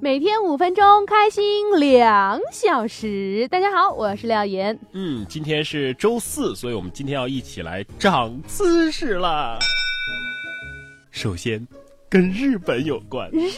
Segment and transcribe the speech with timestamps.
[0.00, 3.48] 每天五分钟，开心两小时。
[3.50, 4.78] 大家好，我是廖岩。
[4.92, 9.58] 嗯，今天是周四，所以我们今天要一起来长姿势啦。
[11.10, 11.66] 首先，
[12.10, 13.50] 跟日本有关；日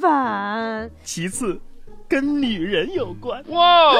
[0.00, 1.60] 本，其次，
[2.08, 3.44] 跟女人有关。
[3.48, 3.92] 哇，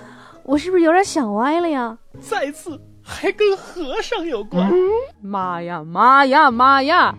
[0.44, 1.96] 我是不是有点想歪了呀？
[2.20, 4.72] 再次，还跟和尚有关。
[5.20, 7.14] 妈呀，妈呀，妈呀！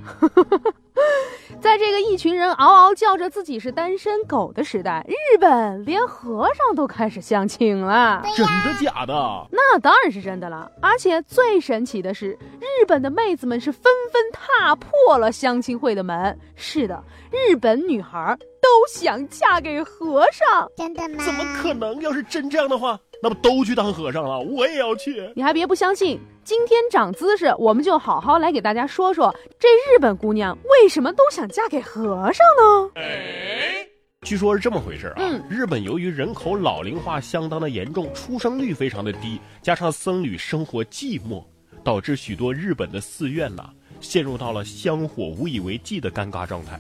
[1.64, 8.22] 在这个一群人嗷嗷叫着自己是单身狗的时代，日本连和尚都开始相亲了。
[8.36, 9.14] 真的假的？
[9.50, 10.70] 那当然是真的了。
[10.82, 16.38] 而且最神奇的是，日本的妹子们是纷纷踏破了相亲会的门。
[16.54, 17.02] 是的，
[17.32, 20.68] 日本女孩都想嫁给和尚。
[20.76, 21.24] 真的吗？
[21.24, 22.02] 怎么可能？
[22.02, 23.00] 要是真这样的话。
[23.24, 24.38] 那不都去当和尚了？
[24.38, 25.32] 我也要去。
[25.34, 32.92] 你还别不相信，今天长姿势，我们就好好来给大家说说，这日本姑娘为什么都想嫁给和尚呢？
[32.96, 33.88] 哎，
[34.24, 35.14] 据说是这么回事啊。
[35.20, 41.42] 嗯，日本由于人口老龄化相当的严重，出生率非常的低，加上僧侣生活寂寞，
[41.82, 43.70] 导致许多日本的寺院呐
[44.02, 46.78] 陷入到了香火无以为继的尴尬状态。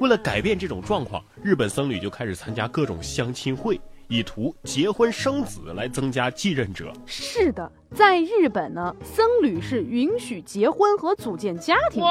[0.00, 3.80] 为了改变这种状况，日本僧侣就开始参加各种相亲会。
[4.14, 6.92] 以图结婚生子来增加继任者。
[7.04, 12.08] 是的，在日本呢，僧侣是允许结婚和组建家庭的。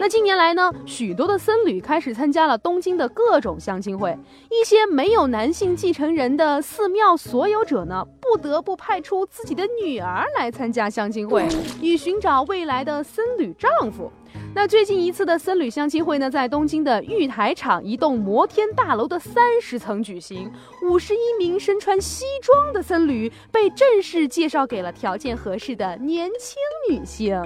[0.00, 4.16] 那近年来呢，许多的僧侣开始参加了东京的各种相亲会。
[4.50, 11.46] 一些没有男性继承人的寺庙所有者呢，不得不派出自己的女儿来参加相亲会，
[11.78, 14.10] 以寻找未来的僧侣丈夫。
[14.54, 20.50] 那最近一次的僧侣相亲会呢，在东京的玉台场一栋摩天大楼的三十层举行。
[20.82, 26.56] 五十一名身穿西装的僧侣被正式介绍给了条件合适的年轻
[26.88, 27.42] 女性。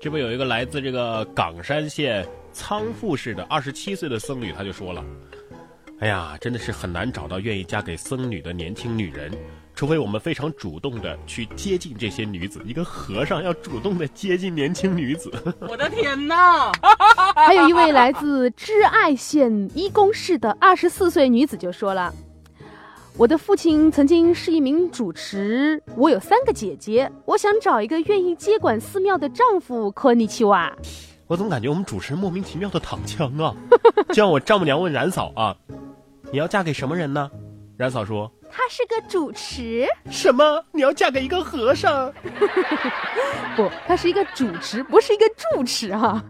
[0.00, 5.04] 这不有一个来自这个冈山县仓富市的二十七岁的僧侣，他就说了
[6.00, 9.30] ：“哎呀，真的是很难找到愿意嫁给僧侣的年轻女人。”
[9.76, 15.30] 除非我们非常主动的去接近这些女子，一个和尚要主动的接近年轻女子，
[15.68, 16.72] 我的天哪！
[17.34, 22.10] 还有一位来自知爱县一宫市的二十四岁女子就说了
[23.18, 30.70] ：“我的父亲曾经是一名主持，我有三个姐姐，我想找一个愿意接管寺庙的丈夫。”科尼奇瓦，
[31.26, 33.54] 我怎么感觉我们主持人莫名其妙的躺枪啊！
[34.08, 35.56] 就像我丈母娘问冉嫂啊
[36.30, 37.30] ：“你要嫁给什么人呢？”
[37.78, 38.30] 冉嫂说。
[38.48, 40.62] 他是个主持，什么？
[40.72, 42.12] 你要嫁给一个和尚？
[43.56, 46.22] 不，他是一个主持，不是一个住持哈。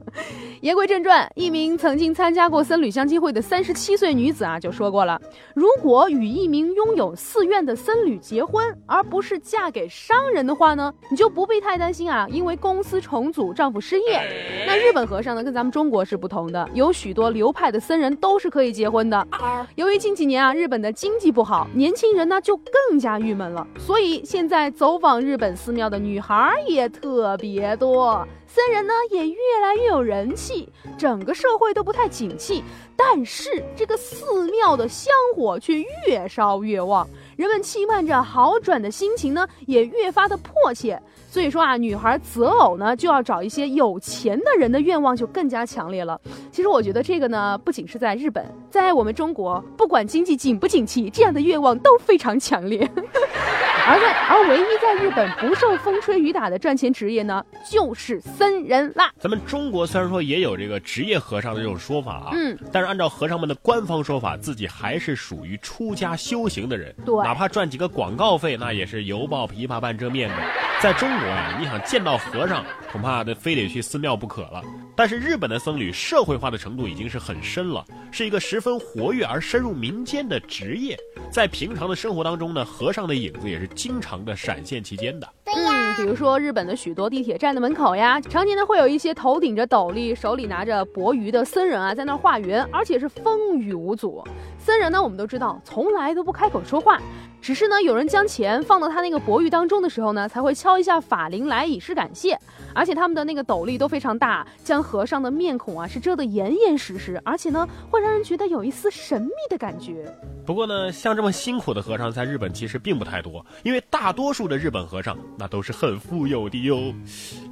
[0.62, 5.20] 言归正传，一名曾经参加过僧侣相亲会的三十七岁女子啊，就说过了：
[5.54, 14.64] 如果与一名拥有寺院的僧侣结婚，而不是嫁给商人的话呢，你就不必太担心啊，因为公司重组，丈夫失业。
[14.66, 19.26] 那日本和尚呢，跟咱们中国是不同的，有许多流派的僧人都是可以结婚的。
[19.74, 28.26] 由于近几年啊，日本的经济不好，年轻人呢就更加郁闷了，所以现在走访日本寺庙的女孩儿也特别多。
[28.46, 32.62] 僧人呢也越来越有人气，整个社会都不太景气，
[32.96, 37.06] 但是这个寺庙的香火却越烧越旺，
[37.36, 41.00] 人们期盼着好转的心情呢也越发的迫切。
[41.28, 46.18] 所以说啊，女孩择偶呢就要找一些有钱的人的愿望就更加强烈了。
[46.50, 52.88] 其实我觉得这个呢不仅是在日本，在我们中国，不管经济景不景气，这样的愿望都非常强烈。
[53.88, 59.12] 而在而唯一在日本不受风吹雨打的赚钱职业呢，就是僧人啦。
[59.19, 66.92] 咱们中国虽然说也有这个职业和尚的这种说法啊，嗯，但是按照和尚们的官方说法，自己还是属于出家修行的人。
[67.04, 70.36] 对，哪怕赚几个广告费，那也是犹抱琵琶半遮面的。
[70.80, 74.62] 在中国呀，你想见到和尚，恐怕得非得去寺庙不可了。
[74.96, 80.96] 但是日本的僧侣社会化的程度已经是很深了，是一个十分活跃而深入民间的职业。
[81.30, 85.28] 在平常的生活当中呢，和尚的影子也是经常的闪现其间的。
[85.44, 94.24] 嗯，比如说日本的许多地铁站的门口呀，常年呢会有一些头顶着斗笠、手里拿着钵盂的僧人啊，在那儿化缘，而且是风雨无阻。
[94.59, 96.98] 僧人呢，我们都知道，从来都不开口说话，
[97.47, 102.37] 只是呢，有人将钱放到他那个钵盂当中的时候呢，才会敲一下法铃来以示感谢。
[102.75, 110.13] 而且他们的那个斗笠都非常大，将和尚的面孔啊是遮得严严实实，而且呢，会让人觉得有一丝神秘的感觉。
[110.45, 116.93] 不过呢，像这么辛苦的和尚，在日本其实并不太多，因为大多数的日本和尚那都是很富有的哟。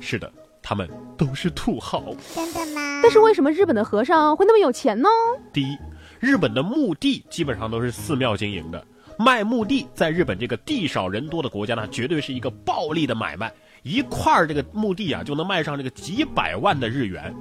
[0.00, 0.29] 是的，
[0.61, 2.02] 他们都是土豪。
[2.35, 3.00] 真的吗？
[3.00, 5.08] 但是为什么日本的和尚会那么有钱呢？
[5.52, 5.79] 第一，
[6.19, 8.85] 日本的墓地基本上都是寺庙经营的，
[9.19, 13.52] 卖墓地在日本这个地少人多的国家呢，绝对是一个暴利的买卖。
[13.82, 17.34] 一块儿这个墓地啊，就能卖上这个几百万的日元，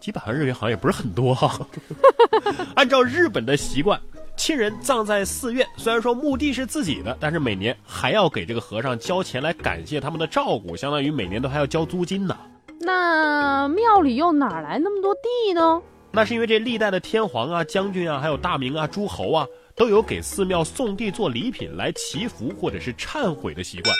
[0.00, 1.66] 几百万日元好像也不是很多哈。
[2.76, 4.00] 按照日本的习惯，
[4.36, 12.36] 亲人葬在寺院，虽然说墓地是自己的，但是每年还要给这个和尚交钱来感谢他们的照顾，相当于每年都还要交租金呢。
[12.80, 15.82] 那庙里又哪来那么多地呢？
[16.12, 19.46] 那是因为这历代的天皇啊、将军啊、还有大明啊、诸侯啊，
[19.82, 23.92] 都有给寺庙送地做礼品来祈福或者是忏悔的习惯。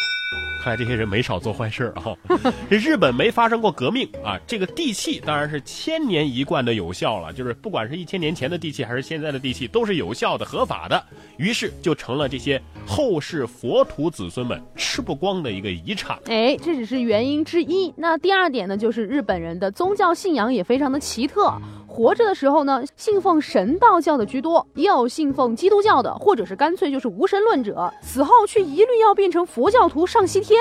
[0.63, 2.15] 看来这些人没少做坏事啊！
[2.71, 7.33] 这 日本没发生过革命啊，这个地契当然是千年一贯的有效了。
[7.33, 11.05] 就是不管是一千年前的地契还是现在的地契，都是有效的、合法的。
[11.37, 16.17] 于是就成了这些后世佛徒子孙们吃不光的一个遗产。
[16.27, 17.93] 哎，这只是原因之一。
[17.97, 21.61] 那第二点呢，就是日本人的宗教信仰也非常的奇特。
[21.93, 27.93] 活着的时候呢，信奉神道教的居多，也有信奉基督教的，或者是干脆就是无神论者。
[28.01, 30.59] 死后却一律要变成佛教徒上西天。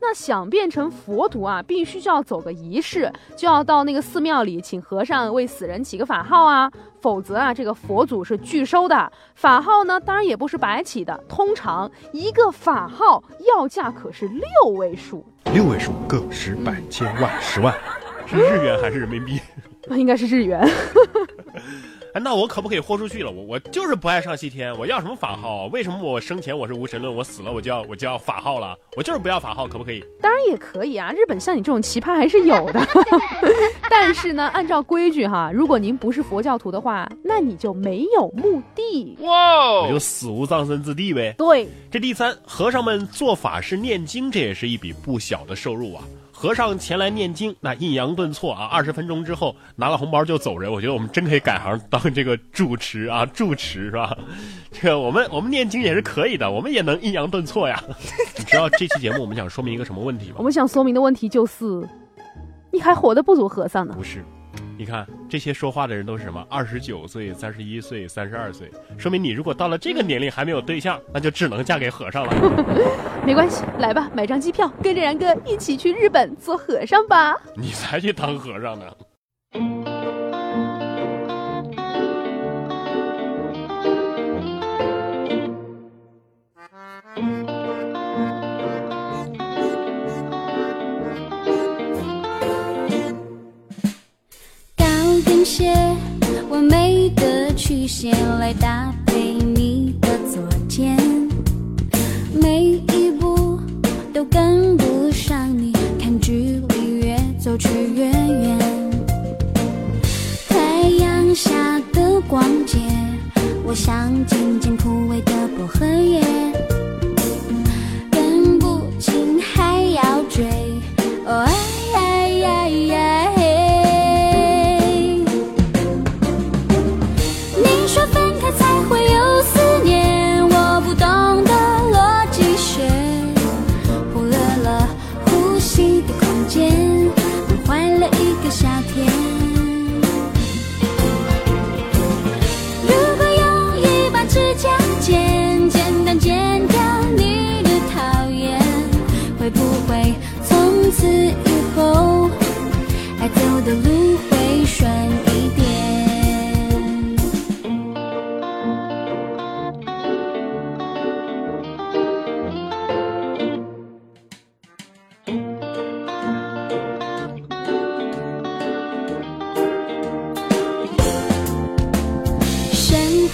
[0.00, 6.68] 那想变成佛徒啊，必须就要走个仪式，就要到那个寺庙里请和尚为死人起个法号啊，
[7.00, 9.12] 否则啊，这个佛祖是拒收的。
[9.36, 15.24] 法号呢，当然也不是白起的，通常一个法号要价可是六位数，
[15.54, 17.72] 六位数，个十百千万十万，
[18.26, 19.38] 是日元还是人民币？
[19.96, 20.60] 应该是日元。
[22.14, 23.30] 哎，那我可不可以豁出去了？
[23.30, 25.64] 我我就是不爱上西天，我要什么法号？
[25.72, 28.76] 为什么我生前我是无神论，我死了我就要我就要法号了？
[28.98, 30.04] 我就是不要法号，可不可以？
[30.20, 32.86] 当然也可以啊，日本像你这种奇葩还是有的。
[33.88, 41.34] 但是呢，按照规矩哈，如果您不是佛教徒的话，那你就没有墓地，哇，我就死无葬身之地呗。
[41.38, 46.04] 对，这第三，和尚们做法事念经，这也是一笔不小的收入啊。
[46.42, 50.72] 和尚前来念经，那抑扬顿挫啊，二十分钟之后拿了红包就走人。
[50.72, 54.18] 我觉得我们真可以改行当这个住持啊， 住持是吧？
[54.72, 57.80] 这个我们我们念经也是可以的，我们也能抑扬顿挫呀。
[58.36, 60.34] 你知道这期节目我们想说明一个什么问题吗？
[60.38, 61.88] 我们想说明的问题就是，
[62.72, 63.94] 你还活得不如和尚呢。
[63.96, 64.24] 不是。
[64.82, 66.44] 你看这些说话的人都是什么？
[66.50, 68.68] 二十九岁、三十一岁、三十二岁，
[68.98, 72.34] 说明你如果到了这个年龄还没有对象，那就只能嫁给和尚了。
[73.24, 77.36] 没关系，来吧，买张机票，跟着然哥一起去日本做和尚吧。
[77.54, 78.84] 你才去当和尚呢。
[98.02, 99.11] 起来打扮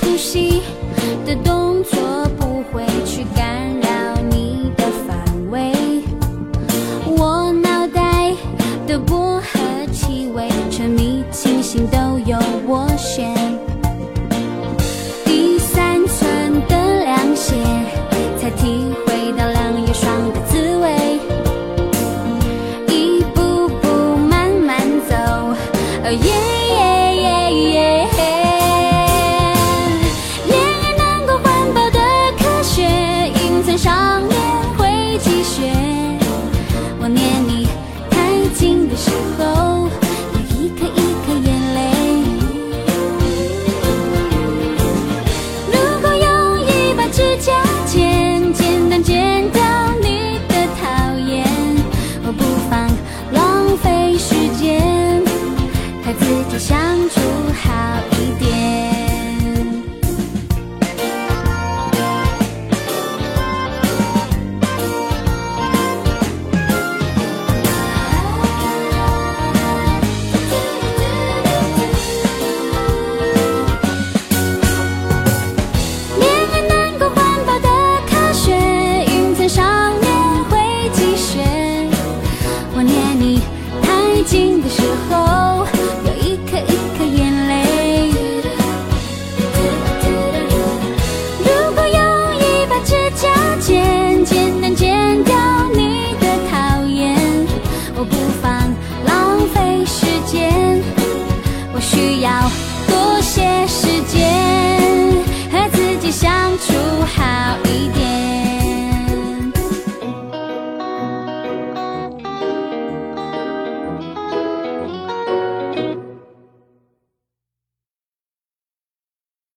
[0.01, 0.63] 呼吸
[1.25, 2.18] 的动作。